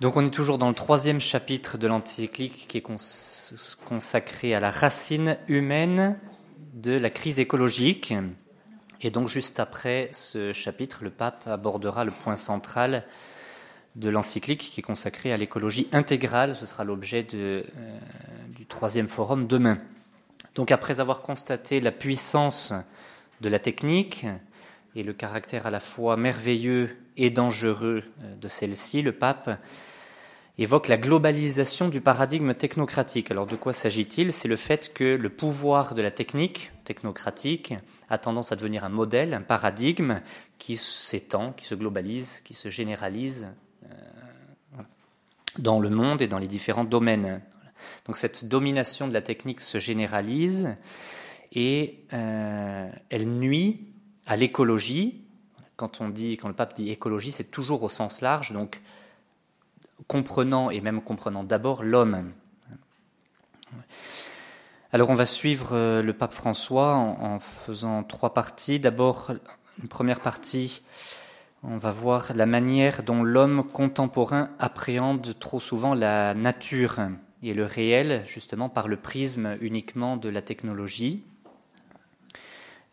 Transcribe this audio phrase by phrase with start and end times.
[0.00, 2.84] Donc on est toujours dans le troisième chapitre de l'encyclique qui est
[3.84, 6.18] consacré à la racine humaine
[6.72, 8.14] de la crise écologique.
[9.02, 13.04] Et donc juste après ce chapitre, le pape abordera le point central
[13.94, 16.56] de l'encyclique qui est consacré à l'écologie intégrale.
[16.56, 17.62] Ce sera l'objet euh,
[18.56, 19.76] du troisième forum demain.
[20.54, 22.72] Donc après avoir constaté la puissance
[23.42, 24.24] de la technique
[24.96, 29.50] et le caractère à la fois merveilleux et dangereux euh, de celle-ci, le pape
[30.58, 33.30] évoque la globalisation du paradigme technocratique.
[33.30, 34.32] Alors de quoi s'agit-il?
[34.32, 37.74] C'est le fait que le pouvoir de la technique technocratique
[38.08, 40.20] a tendance à devenir un modèle, un paradigme
[40.58, 43.48] qui s'étend, qui se globalise, qui se généralise
[43.84, 44.82] euh,
[45.58, 47.40] dans le monde et dans les différents domaines.
[48.06, 50.76] Donc cette domination de la technique se généralise
[51.52, 53.88] et euh, elle nuit
[54.26, 55.24] à l'écologie.
[55.76, 58.82] Quand on dit, quand le pape dit écologie, c'est toujours au sens large, donc
[60.06, 62.32] comprenant et même comprenant d'abord l'homme.
[64.92, 68.80] Alors on va suivre euh, le pape François en, faisant trois parties.
[68.80, 69.30] D'abord,
[69.80, 70.82] une première partie,
[71.62, 76.98] on va voir la manière dont l'homme contemporain appréhende trop souvent la nature
[77.42, 81.22] et le réel, justement par le prisme uniquement de la technologie.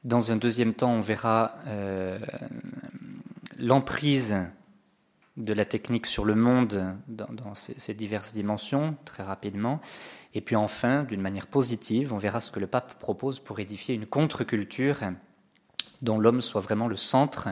[0.04, 2.20] Dans un deuxième temps, on verra euh,
[3.58, 4.38] l'emprise
[5.38, 9.80] de la technique sur le monde dans, ses, diverses dimensions, très rapidement.
[10.34, 13.96] Et puis enfin, d'une manière positive, on verra ce que le pape propose pour édifier
[13.96, 15.00] une contre-culture
[16.02, 17.50] dont l'homme soit vraiment le centre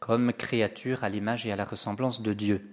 [0.00, 2.68] comme créature à l'image et à la ressemblance de Dieu.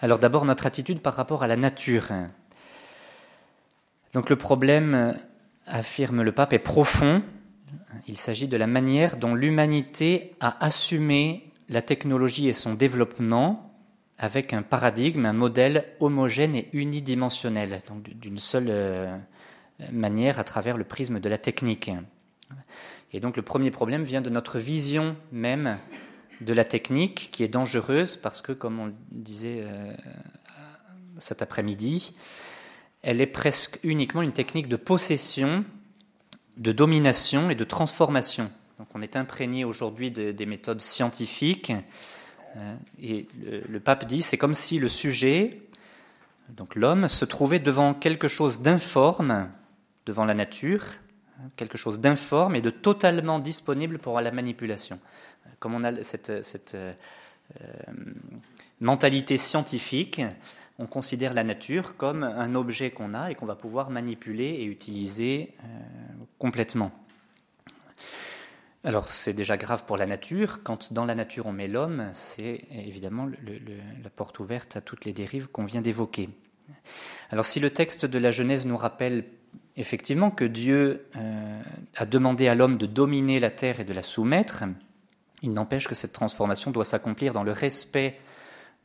[0.00, 2.08] Alors d'abord notre attitude par rapport à la nature.
[4.14, 5.16] Donc le problème,
[5.66, 7.22] affirme le pape, est profond.
[8.06, 13.72] Il s'agit de la manière dont l'humanité a assumé la technologie et son développement
[14.18, 19.16] avec un paradigme, un modèle homogène et unidimensionnel, donc d'une seule euh,
[19.90, 21.90] manière à travers le prisme de la technique.
[23.12, 25.78] Et donc le premier problème vient de notre vision même
[26.42, 29.94] de la technique qui est dangereuse parce que, comme on le disait euh,
[31.18, 32.14] cet après-midi,
[33.02, 35.64] elle est presque uniquement une technique de possession,
[36.56, 38.50] de domination et de transformation.
[38.94, 41.72] On est imprégné aujourd'hui des méthodes scientifiques.
[42.56, 43.26] Euh, et
[43.68, 45.62] le, pape dit, c'est comme si le sujet,
[46.48, 49.48] donc l'homme, se trouvait devant quelque chose d'informe,
[50.06, 50.84] devant la nature,
[51.56, 54.98] quelque chose d'informe et de totalement disponible pour la manipulation.
[55.58, 56.92] Comme on a cette, euh,
[58.80, 60.22] mentalité scientifique,
[60.78, 64.64] on considère la nature comme un objet qu'on a et qu'on va pouvoir manipuler et
[64.64, 65.66] utiliser euh,
[66.38, 66.90] complètement.
[68.82, 70.62] Alors c'est déjà grave pour la nature.
[70.62, 73.28] Quand dans la nature on met l'homme, c'est évidemment
[74.02, 76.30] la porte ouverte à toutes les dérives qu'on vient d'évoquer.
[77.30, 79.24] Alors si le texte de la Genèse nous rappelle
[79.76, 81.62] effectivement que Dieu euh,
[81.94, 84.64] a demandé à l'homme de dominer la terre et de la soumettre,
[85.42, 88.18] il n'empêche que cette transformation doit s'accomplir dans le respect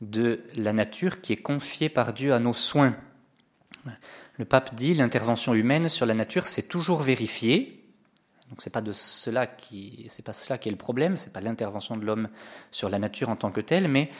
[0.02, 2.96] de la nature qui est confiée par Dieu à nos soins.
[4.36, 7.85] Le pape dit l'intervention humaine sur la nature s'est toujours vérifiée,
[8.48, 11.40] donc c'est pas de cela qui, c'est pas cela qui est le problème, c'est pas
[11.40, 12.28] l'intervention de l'homme
[12.70, 14.10] sur la nature en tant que telle, mais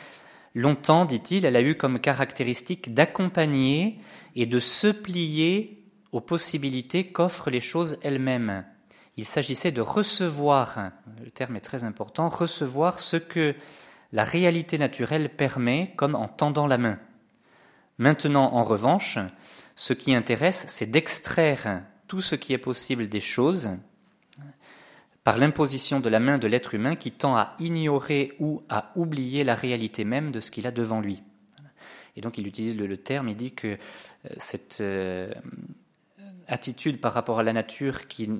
[0.54, 4.00] longtemps, dit-il, elle a eu comme caractéristique d'accompagner
[4.34, 8.64] et de se plier aux possibilités qu'offrent les choses elles-mêmes.
[9.16, 10.90] Il s'agissait de recevoir,
[11.24, 13.54] le terme est très important, recevoir ce que
[14.12, 16.98] la réalité naturelle permet comme en tendant la main.
[17.98, 19.18] Maintenant, en revanche,
[19.74, 23.70] ce qui intéresse, c'est d'extraire tout ce qui est possible des choses
[25.26, 29.42] par l'imposition de la main de l'être humain qui tend à ignorer ou à oublier
[29.42, 31.20] la réalité même de ce qu'il a devant lui.
[32.14, 33.76] Et donc il utilise le, terme, il dit que euh,
[34.36, 35.34] cette euh,
[36.46, 38.30] attitude par rapport à la nature qui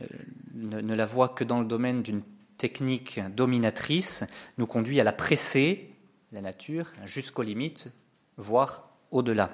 [0.00, 0.06] euh,
[0.54, 2.22] ne, la voit que dans le domaine d'une
[2.56, 4.24] technique dominatrice
[4.56, 5.90] nous conduit à la presser,
[6.32, 7.92] la nature, jusqu'aux limites,
[8.38, 9.50] voire au-delà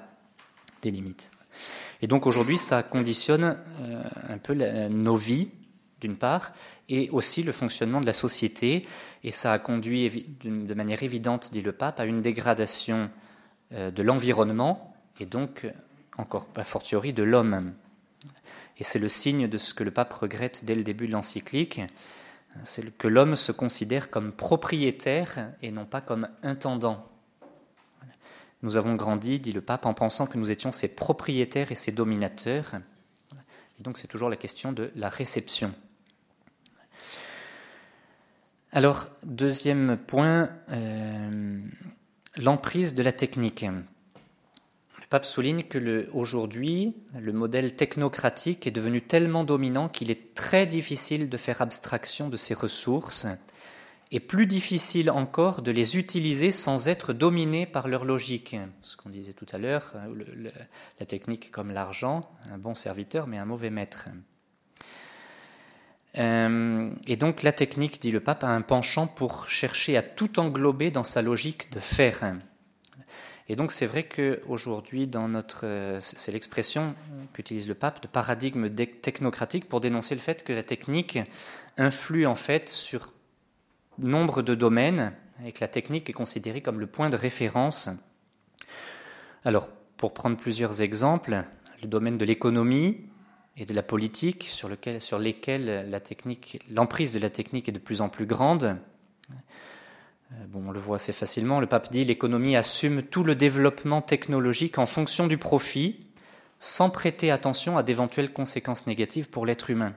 [0.81, 1.29] des limites.
[2.01, 3.57] Et donc aujourd'hui, ça conditionne
[4.29, 5.49] un peu nos vies,
[6.03, 6.51] d'une part,
[6.89, 8.85] et aussi le fonctionnement de la société.
[9.23, 13.09] Et ça a conduit de manière évidente, dit le pape, à une dégradation
[13.71, 15.65] euh, de l'environnement et donc,
[16.17, 17.73] encore pas fortiori, de l'homme.
[18.77, 21.81] Et c'est le signe de ce que le pape regrette dès le début de l'encyclique,
[22.63, 27.07] c'est que l'homme se considère comme propriétaire et non pas comme intendant.
[28.61, 31.91] Nous avons grandi, dit le pape, en pensant que nous étions ses propriétaires et ses
[31.91, 32.75] dominateurs.
[33.79, 35.73] Et donc c'est toujours la question de la réception.
[38.75, 41.61] Alors, deuxième point, euh,
[42.37, 43.61] l'emprise de la technique.
[43.61, 50.65] Le pape souligne que aujourd'hui, le modèle technocratique est devenu tellement dominant qu'il est très
[50.65, 53.27] difficile de faire abstraction de ses ressources
[54.11, 58.55] et plus difficile encore de les utiliser sans être dominé par leur logique.
[58.81, 59.93] Ce qu'on disait tout à l'heure,
[60.99, 64.07] la technique comme l'argent, un bon serviteur mais un mauvais maître.
[66.17, 70.39] Euh, et donc la technique, dit le pape, a un penchant pour chercher à tout
[70.39, 72.35] englober dans sa logique de faire.
[73.49, 76.95] Et donc c'est vrai qu'aujourd'hui, dans notre, c'est l'expression
[77.33, 81.19] qu'utilise le pape de paradigme technocratique pour dénoncer le fait que la technique
[81.77, 83.11] influe en fait sur
[83.97, 85.13] nombre de domaines
[85.45, 87.89] et que la technique est considérée comme le point de référence.
[89.43, 89.67] Alors,
[89.97, 91.43] pour prendre plusieurs exemples,
[91.81, 93.09] le domaine de l'économie,
[93.55, 94.99] et de la politique sur, lequel,
[96.69, 98.77] l'emprise de la technique est de plus en plus grande.
[100.31, 101.59] Euh, bon, on le voit assez facilement.
[101.59, 106.03] Le pape dit l'économie assume tout le développement technologique en fonction du profit,
[106.59, 109.93] sans prêter attention à d'éventuelles conséquences négatives pour l'être humain.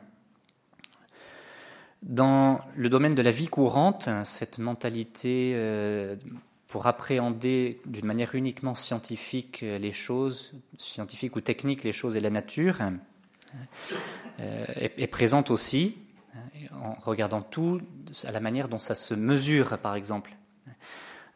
[2.02, 6.16] Dans le domaine de la vie courante, cette mentalité euh,
[6.68, 12.30] pour appréhender d'une manière uniquement scientifique les choses, scientifique ou technique les choses et la
[12.30, 12.80] nature,
[14.40, 15.96] euh, est, présente aussi
[16.82, 17.80] en regardant tout
[18.24, 20.36] à la manière dont ça se mesure, par exemple.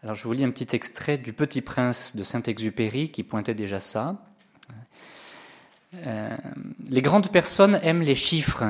[0.02, 3.81] Alors je vous lis un petit extrait du Petit Prince de Saint-Exupéry qui pointait déjà
[3.81, 4.17] ça.
[5.94, 6.37] Euh,
[6.88, 8.64] les grandes personnes aiment les chiffres.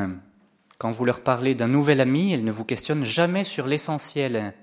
[0.79, 4.55] Quand vous leur parlez d'un nouvel ami, elles ne vous questionnent jamais sur l'essentiel.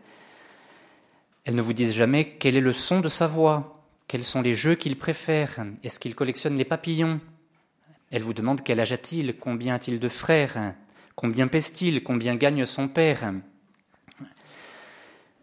[1.45, 4.55] Elles ne vous disent jamais quel est le son de sa voix, quels sont les
[4.55, 7.21] jeux qu'il préfère, est-ce qu'il collectionne les papillons,
[8.11, 10.73] elle vous demande quel âge a-t-il, combien a-t-il de frères,
[11.15, 13.33] combien pèse-t-il, combien gagne son père.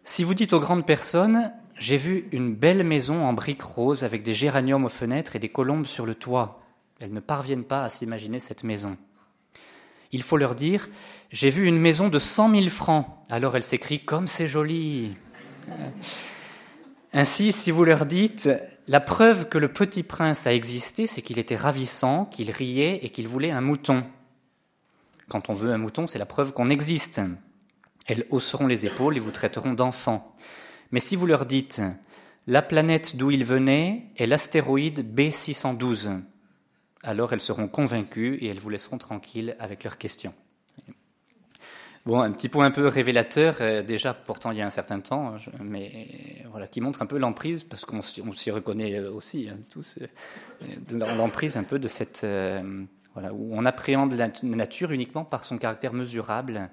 [0.03, 4.23] Si vous dites aux grandes personnes, j'ai vu une belle maison en briques roses avec
[4.23, 6.61] des géraniums aux fenêtres et des colombes sur le toit,
[6.99, 8.97] elles ne parviennent pas à s'imaginer cette maison.
[10.11, 10.87] Il faut leur dire,
[11.31, 13.07] j'ai vu une maison de cent mille francs.
[13.29, 15.13] Alors elles s'écrient, comme c'est joli.
[17.11, 18.49] Ainsi, si vous leur dites,
[18.87, 23.09] la preuve que le petit prince a existé, c'est qu'il était ravissant, qu'il riait et
[23.09, 24.05] qu'il voulait un mouton.
[25.27, 27.19] Quand on veut un mouton, c'est la preuve qu'on existe.
[28.05, 30.35] Elles hausseront les épaules et vous traiteront d'enfant.
[30.91, 31.81] Mais si vous leur dites
[32.47, 36.21] la planète d'où il venait est l'astéroïde B612,
[37.01, 40.35] alors elles seront convaincues et elles vous laisseront tranquille avec leurs questions.
[42.05, 44.99] Bon, un petit point un peu révélateur, euh, déjà pourtant il y a un certain
[44.99, 49.57] temps, mais voilà, qui montre un peu l'emprise, parce qu'on s'y reconnaît euh, aussi, hein,
[50.01, 52.23] euh, l'emprise un peu de cette.
[53.13, 56.69] voilà, où on appréhende la nature uniquement par son caractère mesurable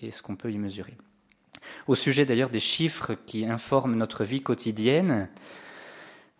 [0.00, 0.96] et ce qu'on peut y mesurer.
[1.88, 5.28] Au sujet d'ailleurs des chiffres qui informent notre vie quotidienne,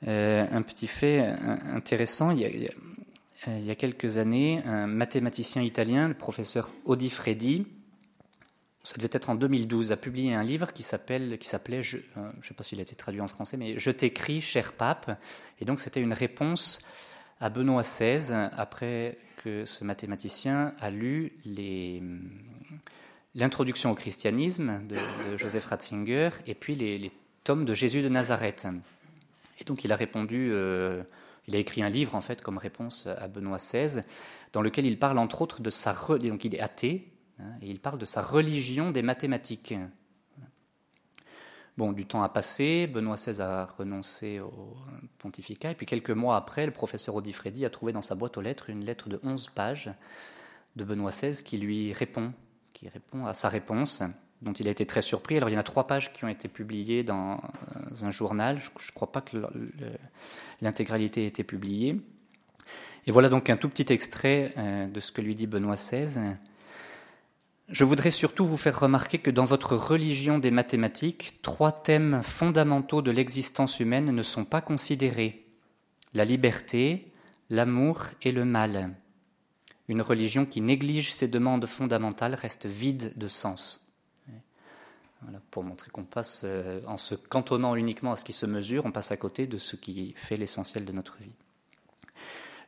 [0.06, 1.19] un petit fait
[1.72, 2.70] intéressant, il y, a,
[3.48, 7.66] il y a quelques années, un mathématicien italien, le professeur Odifredi,
[8.84, 12.02] ça devait être en 2012, a publié un livre qui s'appelle, qui s'appelait, je ne
[12.19, 15.19] euh, sais pas s'il a été traduit en français, mais Je t'écris, cher pape.
[15.61, 16.82] Et donc c'était une réponse
[17.40, 21.32] à Benoît XVI après que ce mathématicien a lu
[23.34, 24.96] l'introduction au christianisme de,
[25.37, 27.12] Joseph Ratzinger et puis les,
[27.44, 28.67] tomes de Jésus de Nazareth.
[29.61, 31.02] Et donc il a répondu, euh,
[31.48, 34.03] il a écrit un livre en fait comme réponse à Benoît XVI,
[34.53, 37.12] dans lequel il parle entre autres de sa, donc il est athée,
[37.60, 39.74] et il parle de sa religion des mathématiques.
[41.79, 44.77] Bon, du temps a passé, Benoît XVI a renoncé au
[45.19, 48.43] pontificat, et puis quelques mois après, le professeur Odifredi a trouvé dans sa boîte aux
[48.43, 49.91] lettres une lettre de 11 pages
[50.77, 52.32] de Benoît XVI qui lui répond,
[52.74, 54.03] qui répond à sa réponse,
[54.43, 55.36] dont il a été très surpris.
[55.39, 57.41] Alors il y en a trois pages qui ont été publiées dans
[58.03, 59.36] un journal, je ne crois pas que
[60.60, 62.01] l'intégralité ait été publiée.
[63.06, 66.36] Et voilà donc un tout petit extrait euh, de ce que lui dit Benoît XVI.
[67.72, 73.00] Je voudrais surtout vous faire remarquer que dans votre religion des mathématiques, trois thèmes fondamentaux
[73.00, 75.46] de l'existence humaine ne sont pas considérés.
[76.12, 77.10] La liberté,
[77.48, 78.94] l'amour et le mal.
[79.88, 83.91] Une religion qui néglige ces demandes fondamentales reste vide de sens.
[85.22, 88.84] Voilà, pour montrer qu'on passe, euh, en se cantonnant uniquement à ce qui se mesure,
[88.84, 91.32] on passe à côté de ce qui fait l'essentiel de notre vie.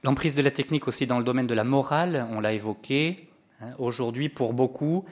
[0.03, 3.29] L'emprise de la technique aussi dans le domaine de la morale, on l'a évoqué,
[3.79, 5.05] aujourd'hui, pour beaucoup,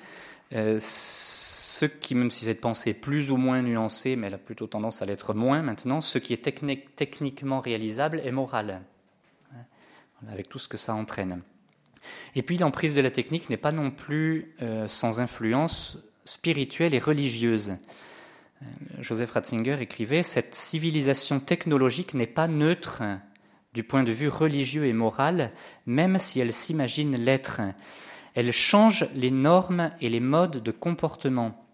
[0.53, 4.39] euh, ce qui, même si cette pensée est plus ou moins nuancée, mais elle a
[4.39, 6.43] plutôt tendance à l'être moins maintenant, ce qui est
[6.97, 8.83] techniquement réalisable est moral,
[9.53, 9.57] hein,
[10.31, 11.43] avec tout ce que ça entraîne.
[12.35, 16.99] Et puis l'emprise de la technique n'est pas non plus euh, sans influence spirituelle et
[16.99, 17.77] religieuse.
[19.01, 23.03] Joseph Ratzinger écrivait Cette civilisation technologique n'est pas neutre
[23.75, 25.53] du point de vue religieux et moral,
[25.87, 27.61] même si elle s'imagine l'être.
[28.35, 31.67] Elle change les normes et les modes de comportement.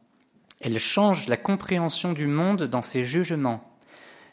[0.60, 3.62] Elle change la compréhension du monde dans ses jugements.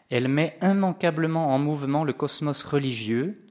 [0.10, 3.46] Elle met immanquablement en mouvement le cosmos religieux.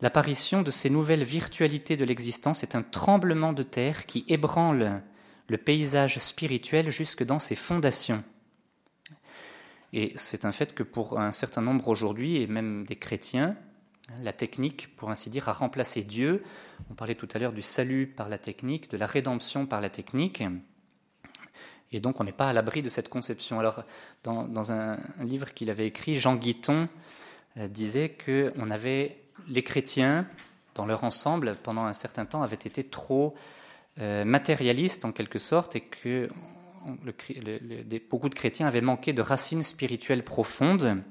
[0.00, 5.02] L'apparition de ces nouvelles virtualités de l'existence est un tremblement de terre qui ébranle
[5.48, 8.22] le paysage spirituel jusque dans ses fondations.
[9.92, 13.56] Et c'est un fait que pour un certain nombre aujourd'hui, et même des chrétiens,
[14.22, 16.42] la technique, pour ainsi dire, a remplacé Dieu.
[16.90, 19.90] On parlait tout à l'heure du salut par la technique, de la rédemption par la
[19.90, 20.42] technique.
[21.92, 23.60] Et donc on n'est pas à l'abri de cette conception.
[23.60, 23.84] Alors
[24.24, 26.88] dans, un, livre qu'il avait écrit, Jean Guiton
[27.56, 30.26] euh, disait que on avait les chrétiens
[30.74, 33.34] dans leur ensemble pendant un certain temps avaient été trop
[34.00, 36.28] euh, matérialistes en quelque sorte et que
[38.10, 41.02] beaucoup de chrétiens avaient manqué de racines spirituelles profondes,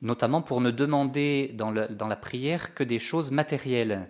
[0.00, 4.08] notamment pour ne demander dans, la prière que des choses matérielles.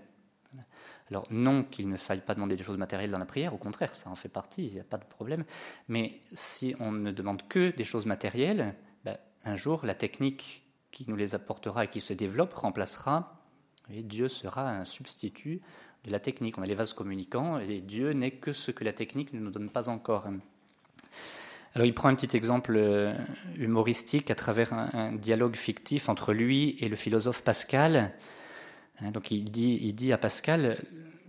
[1.11, 3.95] Alors non qu'il ne faille pas demander des choses matérielles dans la prière, au contraire,
[3.95, 5.45] ça en fait partie, il n'y a pas de problème.
[5.89, 11.07] Mais si on ne demande que des choses matérielles, ben, un jour la technique qui
[11.09, 13.43] nous les apportera et qui se développe remplacera,
[13.91, 15.63] et Dieu sera un substitut
[16.05, 16.59] de la technique.
[16.59, 19.51] On a les vases communicants et Dieu n'est que ce que la technique ne nous
[19.51, 20.29] donne pas encore.
[21.75, 23.15] Alors il prend un petit exemple euh,
[23.57, 28.15] humoristique à travers un, dialogue fictif entre lui et le philosophe Pascal.
[29.01, 30.83] Hein, donc il dit, il dit à Pascal,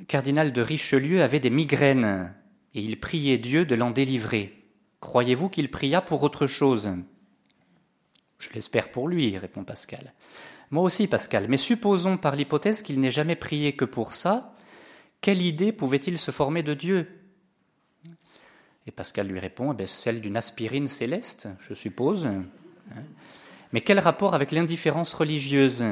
[0.08, 2.34] cardinal de Richelieu avait des migraines
[2.74, 4.56] et il priait Dieu de l'en délivrer.
[5.02, 6.90] Croyez-vous qu'il pria pour autre chose
[8.38, 10.14] Je l'espère pour lui, répond Pascal.
[10.72, 14.54] Moi aussi, Pascal, mais supposons par l'hypothèse qu'il n'ait jamais prié que pour ça,
[15.22, 17.19] quelle idée pouvait-il se former de Dieu?
[18.90, 22.26] Et Pascal lui répond, eh celle d'une aspirine céleste, je suppose.
[22.26, 22.44] Hein.
[23.72, 25.84] Mais quel rapport avec l'indifférence religieuse?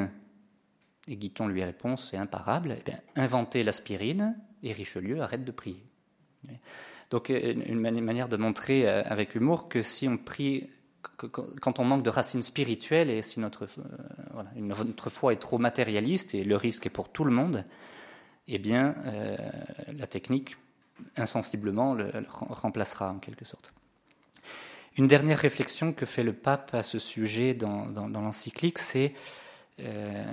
[1.08, 2.76] Et Guiton lui répond, c'est imparable.
[2.88, 5.84] Eh inventez l'aspirine et Richelieu arrête de prier.
[7.12, 10.68] Donc euh, une manière de montrer euh, avec humour que si on prie,
[11.18, 16.34] quand on manque de racines spirituelles et si notre, euh, notre foi est trop matérialiste
[16.34, 17.64] et le risque est pour tout le monde,
[18.48, 18.96] eh bien
[19.92, 20.56] la technique
[21.16, 23.74] insensiblement le, remplacera en quelque sorte.
[24.98, 29.14] Une dernière réflexion que fait le pape à ce sujet dans, l'encyclique, c'est
[29.80, 30.26] euh,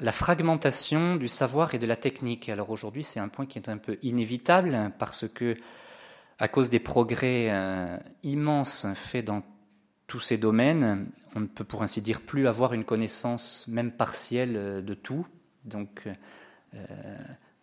[0.00, 2.48] la fragmentation du savoir et de la technique.
[2.48, 5.56] Alors aujourd'hui, c'est un point qui est un peu inévitable parce que,
[6.40, 9.44] à cause des progrès euh, immenses faits dans
[10.08, 14.56] tous ces domaines, on ne peut pour ainsi dire plus avoir une connaissance même partielle
[14.56, 15.24] euh, de tout.
[15.64, 16.08] Donc,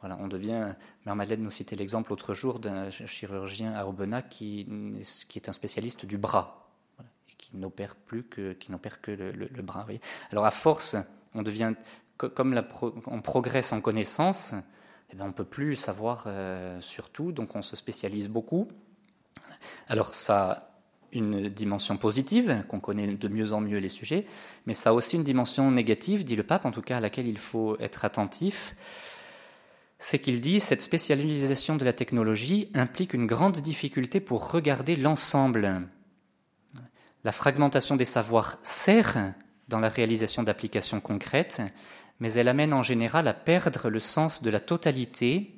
[0.02, 0.74] voilà, on devient.
[1.06, 4.68] Mère Madeleine nous citait l'exemple l'autre jour d'un chirurgien à Aubenas qui,
[5.30, 9.62] qui est un spécialiste du bras et qui n'opère plus que qui n'opère que le,
[9.62, 9.86] bras.
[10.32, 10.96] Alors à force,
[11.36, 11.74] on devient
[12.18, 12.62] comme
[13.08, 14.54] on progresse en connaissance,
[15.12, 18.68] eh bien on peut plus savoir euh, sur tout, donc on se spécialise beaucoup.
[19.88, 20.68] Alors ça a
[21.14, 24.26] une dimension positive, qu'on connaît de mieux en mieux les sujets,
[24.66, 27.28] mais ça a aussi une dimension négative, dit le pape, en tout cas à laquelle
[27.28, 28.76] il faut être attentif
[30.02, 35.88] c'est qu'il dit cette spécialisation de la technologie implique une grande difficulté pour regarder l'ensemble.
[37.24, 39.34] La fragmentation des savoirs sert
[39.68, 41.62] dans la réalisation d'applications concrètes,
[42.20, 45.54] mais elle amène en général à perdre le sens de la totalité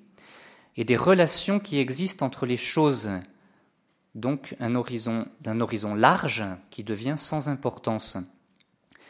[0.75, 3.09] et des relations qui existent entre les choses,
[4.13, 8.17] donc un horizon d'un horizon large qui devient sans importance.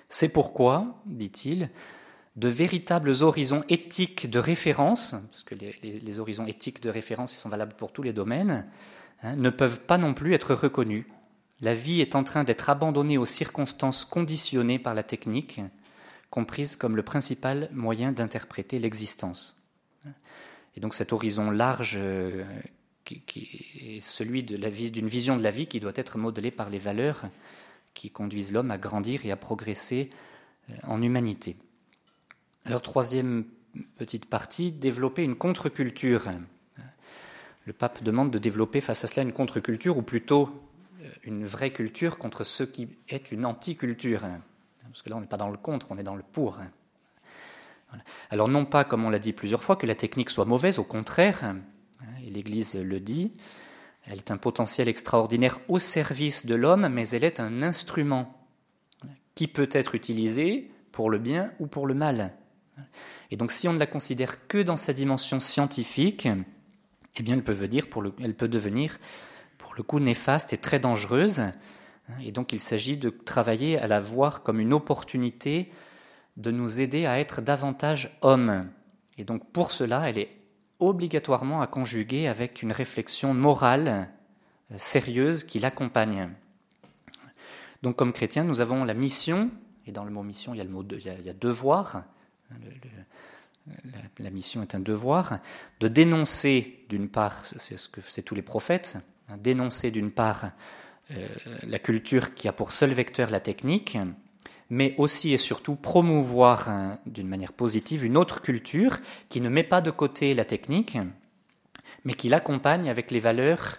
[0.10, 1.72] C'est pourquoi, dit-il,
[2.36, 7.75] de véritables horizons éthiques de référence, parce que les, horizons éthiques de référence sont valables
[7.75, 8.66] pour tous les domaines,
[9.22, 11.06] hein, ne peuvent pas non plus être reconnus.
[11.62, 15.62] La vie est en train d'être abandonnée aux circonstances conditionnées par la technique,
[16.32, 19.56] comprise comme le principal moyen d'interpréter l'existence.
[20.75, 22.44] Et donc cet horizon large euh,
[23.06, 27.25] qui, est celui d'une vision de la vie qui doit être modelée par les valeurs
[27.94, 30.10] qui conduisent l'homme à grandir et à progresser
[30.72, 31.56] euh, en humanité.
[32.65, 33.46] Alors, troisième
[33.98, 36.24] petite partie, développer une contre-culture.
[37.65, 40.50] Le pape demande de développer face à cela une contre-culture, ou plutôt
[41.01, 44.22] euh, une vraie culture contre ce qui est une anti-culture.
[44.82, 46.60] Parce que là, on n'est pas dans le contre, on est dans le pour.
[48.29, 50.84] Alors, non pas, comme on l'a dit plusieurs fois, que la technique soit mauvaise, au
[50.84, 51.55] contraire,
[52.25, 53.34] et l'Église le dit,
[54.05, 58.48] elle est un potentiel extraordinaire au service de l'homme, mais elle est un instrument
[59.36, 62.34] qui peut être utilisé pour le bien ou pour le mal.
[63.32, 66.27] Et donc si on ne la considère que dans sa dimension scientifique,
[67.15, 69.00] eh bien elle peut, devenir
[69.58, 71.44] pour le coup néfaste et très dangereuse,
[72.22, 75.72] Et donc il s'agit de travailler à la voir comme une opportunité
[76.38, 78.70] de nous aider à être davantage hommes.
[79.18, 80.36] Et donc pour cela, elle est
[80.80, 84.10] obligatoirement à conjuguer avec une réflexion morale
[84.72, 86.30] euh, sérieuse qui l'accompagne.
[87.84, 89.51] Donc comme chrétiens, nous avons la mission,
[89.86, 92.03] et dans le mot mission, il y a, le mot il y a, devoir,
[94.20, 95.40] la, mission est un devoir,
[95.80, 98.98] de dénoncer d'une part, c'est ce que c'est tous les prophètes,
[99.30, 100.52] hein, dénoncer d'une part
[101.12, 101.28] euh,
[101.64, 103.98] la culture qui a pour seul vecteur la technique,
[104.70, 109.64] mais aussi et surtout promouvoir hein, d'une manière positive une autre culture qui ne met
[109.64, 110.98] pas de côté la technique,
[112.06, 113.78] mais qui l'accompagne avec les valeurs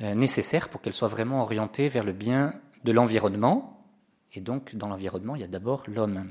[0.00, 3.84] euh, nécessaires pour qu'elle soit vraiment orientée vers le bien de l'environnement.
[4.32, 6.30] Et donc, dans l'environnement, il y a d'abord l'homme.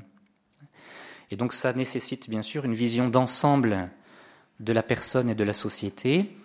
[1.30, 3.90] Et donc, ça nécessite bien sûr une vision d'ensemble
[4.60, 6.36] de la personne et de la société.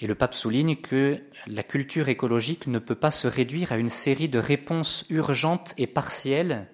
[0.00, 3.88] Et le pape souligne que la culture écologique ne peut pas se réduire à une
[3.88, 6.68] série de réponses urgentes et partielles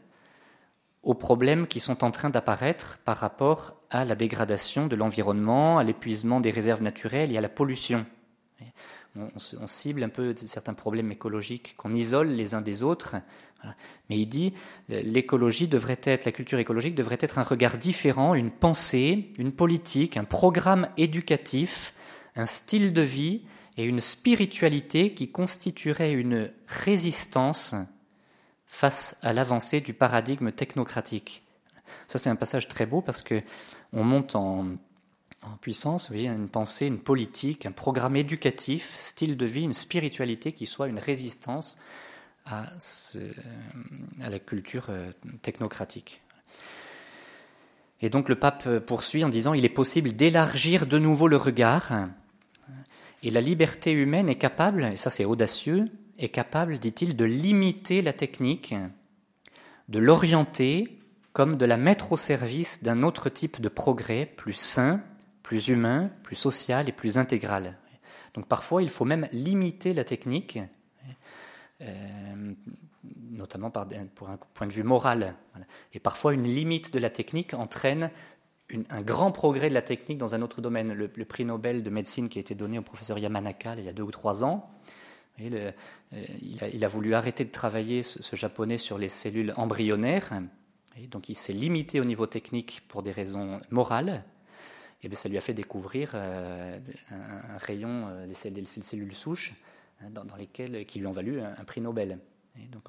[1.02, 5.84] aux problèmes qui sont en train d'apparaître par rapport à la dégradation de l'environnement, à
[5.84, 8.06] l'épuisement des réserves naturelles et à la pollution.
[9.16, 13.14] On, cible un peu certains problèmes écologiques qu'on isole les uns des autres,
[14.10, 14.52] mais il dit
[14.88, 20.16] l'écologie devrait être, la culture écologique devrait être un regard différent, une pensée, une politique,
[20.16, 21.94] un programme éducatif,
[22.36, 23.42] un style de vie
[23.76, 27.74] et une spiritualité qui constituerait une résistance
[28.66, 31.42] face à l'avancée du paradigme technocratique.
[32.08, 33.42] Ça, c'est un passage très beau parce que
[33.92, 34.66] on monte en,
[35.60, 40.66] puissance, vous une pensée, une politique, un programme éducatif, style de vie, une spiritualité qui
[40.66, 41.78] soit une résistance
[42.44, 42.66] à,
[44.18, 45.10] la culture euh,
[45.42, 46.20] technocratique.
[48.00, 52.08] Et donc le pape poursuit en disant il est possible d'élargir de nouveau le regard
[53.24, 55.86] et la liberté humaine est capable, et ça c'est audacieux,
[56.18, 58.74] est capable, dit-il, de limiter la technique,
[59.88, 60.98] de l'orienter
[61.32, 65.00] comme de la mettre au service d'un autre type de progrès plus sain,
[65.42, 67.78] plus humain, plus social et plus intégral.
[68.34, 70.66] Donc parfois, il faut même limiter la technique, euh,
[73.30, 75.34] notamment par, pour un point de vue moral.
[75.92, 78.10] Et parfois, une limite de la technique entraîne
[78.88, 80.92] un grand progrès de la technique dans un autre domaine.
[80.92, 83.92] Le, prix Nobel de médecine qui a été donné au professeur Yamanaka il y a
[83.92, 84.70] deux ou trois ans,
[85.40, 85.72] euh,
[86.40, 90.30] il, a, voulu arrêter de travailler, ce, japonais, sur les cellules embryonnaires.
[91.10, 94.24] Donc il s'est limité au niveau technique pour des raisons morales.
[95.02, 96.78] Et bien ça lui a fait découvrir euh,
[97.10, 99.54] un, rayon, euh, des cellules souches,
[100.04, 102.18] hein, dans, lesquelles, qui lui ont valu un, prix Nobel.
[102.70, 102.88] Donc.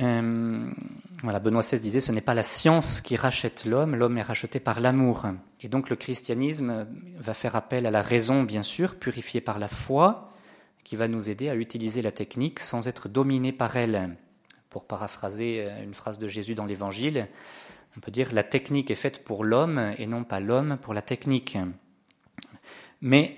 [0.00, 0.70] Euh,
[1.22, 4.58] voilà, Benoît XVI disait ce n'est pas la science qui rachète l'homme, l'homme est racheté
[4.58, 5.26] par l'amour.
[5.60, 6.86] Et donc le christianisme
[7.18, 10.32] va faire appel à la raison, bien sûr, purifiée par la foi,
[10.84, 14.16] qui va nous aider à utiliser la technique sans être dominé par elle.
[14.70, 17.28] Pour paraphraser euh, une phrase de Jésus dans l'Évangile,
[17.96, 21.02] on peut dire la technique est faite pour l'homme et non pas l'homme pour la
[21.02, 21.58] technique.
[23.02, 23.36] Mais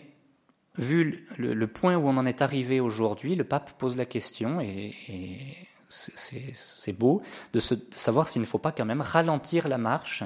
[0.77, 4.95] vu le, point où on en est arrivé aujourd'hui, le pape pose la question et
[5.89, 10.25] c'est beau de, savoir s'il ne faut pas quand même ralentir la marche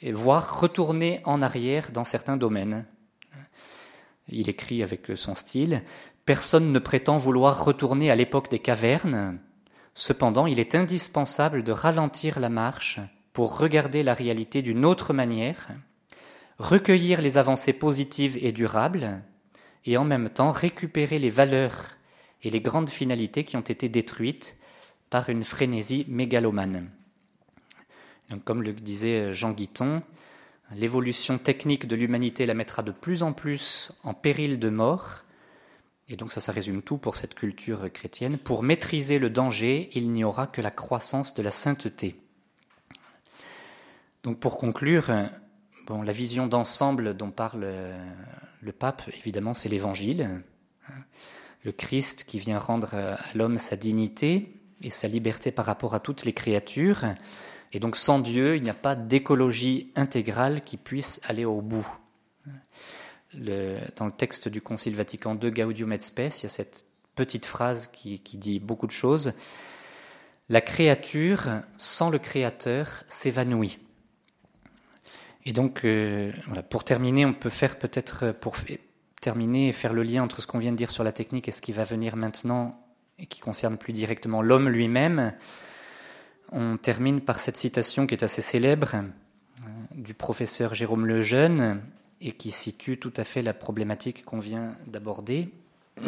[0.00, 2.86] et voire retourner en arrière dans certains domaines.
[4.28, 5.82] Il écrit avec son style
[6.24, 9.40] Personne ne prétend vouloir retourner à l'époque des cavernes.
[9.92, 13.00] Cependant, il est indispensable de ralentir la marche
[13.32, 15.68] pour regarder la réalité d'une autre manière,
[16.58, 19.22] recueillir les avancées positives et durables,
[19.84, 21.96] et en même temps récupérer les valeurs
[22.42, 24.56] et les grandes finalités qui ont été détruites
[25.10, 26.90] par une frénésie mégalomane.
[28.30, 30.02] Donc, comme le disait Jean Guiton,
[30.74, 35.24] l'évolution technique de l'humanité la mettra de plus en plus en péril de mort.
[36.08, 38.38] Et donc ça, ça résume tout pour cette culture chrétienne.
[38.38, 42.16] Pour maîtriser le danger, il n'y aura que la croissance de la sainteté.
[44.22, 45.10] Donc pour conclure,
[45.90, 47.66] la vision d'ensemble dont parle
[48.60, 50.42] le pape, évidemment, c'est l'Évangile
[51.64, 56.00] le Christ qui vient rendre à l'homme sa dignité et sa liberté par rapport à
[56.00, 57.04] toutes les créatures.
[57.72, 61.86] Et donc sans Dieu, il n'y a pas d'écologie intégrale qui puisse aller au bout.
[63.34, 67.46] dans le texte du Concile Vatican II, Gaudium et Spes, il y a cette petite
[67.46, 69.32] phrase qui, dit beaucoup de choses.
[70.48, 73.78] La créature, sans le Créateur, s'évanouit.
[75.44, 76.32] Et donc, euh,
[76.70, 78.54] pour terminer, on peut faire peut-être, pour
[79.20, 81.52] terminer et faire le lien entre ce qu'on vient de dire sur la technique et
[81.52, 82.78] ce qui va venir maintenant
[83.18, 85.32] et qui concerne plus directement l'homme lui-même,
[86.50, 91.80] on termine par cette citation qui est assez célèbre euh, du professeur Jérôme Lejeune
[92.20, 95.48] et qui situe tout à fait la problématique qu'on vient d'aborder.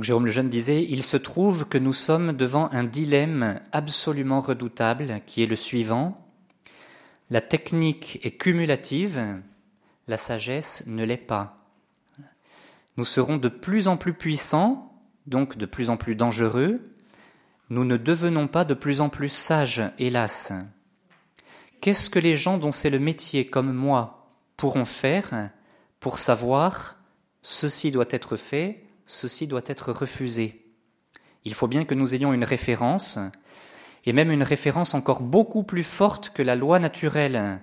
[0.00, 5.20] Jérôme le Jeune disait, il se trouve que nous sommes devant un dilemme absolument redoutable
[5.26, 6.29] qui est le suivant.
[7.30, 9.40] La technique est cumulative,
[10.08, 11.64] la sagesse ne l'est pas.
[12.96, 14.92] Nous serons de plus en plus puissants,
[15.26, 16.80] donc de plus en plus dangereux.
[17.68, 20.52] Nous ne devenons pas de plus en plus sages, hélas.
[21.80, 25.50] Qu'est-ce que les gens dont c'est le métier comme moi pourront faire
[26.00, 26.96] pour savoir
[27.42, 30.66] ceci doit être fait, ceci doit être refusé?
[31.44, 33.20] Il faut bien que nous ayons une référence,
[34.04, 37.60] et même une référence encore beaucoup plus forte que la loi naturelle.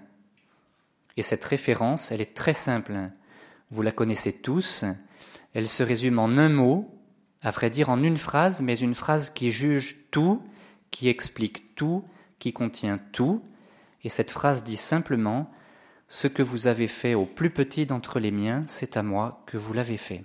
[1.18, 3.10] Et cette référence, elle est très simple.
[3.72, 4.86] Vous la connaissez tous.
[5.54, 6.94] Elle se résume en un mot,
[7.42, 10.42] à vrai dire en une phrase, mais une phrase qui juge tout,
[10.92, 12.04] qui explique tout,
[12.40, 13.44] qui contient tout.
[14.04, 15.52] Et cette phrase dit simplement
[16.08, 19.58] ce que vous avez fait au plus petit d'entre les miens, c'est à moi que
[19.58, 20.24] vous l'avez fait.